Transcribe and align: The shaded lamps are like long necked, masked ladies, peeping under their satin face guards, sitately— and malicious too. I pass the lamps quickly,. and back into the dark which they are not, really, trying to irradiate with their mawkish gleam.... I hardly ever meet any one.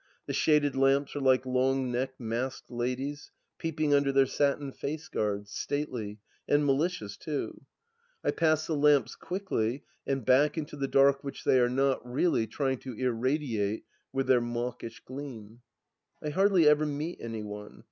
The 0.25 0.33
shaded 0.33 0.75
lamps 0.75 1.15
are 1.15 1.19
like 1.19 1.45
long 1.45 1.91
necked, 1.91 2.19
masked 2.19 2.71
ladies, 2.71 3.29
peeping 3.59 3.93
under 3.93 4.11
their 4.11 4.25
satin 4.25 4.71
face 4.71 5.07
guards, 5.07 5.51
sitately— 5.51 6.17
and 6.47 6.65
malicious 6.65 7.15
too. 7.17 7.65
I 8.23 8.31
pass 8.31 8.65
the 8.65 8.75
lamps 8.75 9.15
quickly,. 9.15 9.83
and 10.07 10.25
back 10.25 10.57
into 10.57 10.75
the 10.75 10.87
dark 10.87 11.23
which 11.23 11.43
they 11.43 11.59
are 11.59 11.69
not, 11.69 12.01
really, 12.03 12.47
trying 12.47 12.79
to 12.79 12.93
irradiate 12.93 13.85
with 14.11 14.25
their 14.25 14.41
mawkish 14.41 15.01
gleam.... 15.05 15.61
I 16.19 16.29
hardly 16.29 16.67
ever 16.67 16.87
meet 16.87 17.19
any 17.21 17.43
one. 17.43 17.79